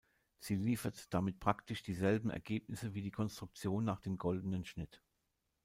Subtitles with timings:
[0.39, 4.99] Sie liefert damit praktisch dieselben Ergebnisse wie die Konstruktion nach dem Goldenen Schnitt.